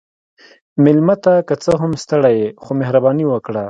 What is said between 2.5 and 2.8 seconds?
خو